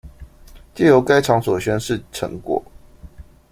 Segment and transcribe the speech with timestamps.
[0.73, 2.59] 藉由該場所宣示成果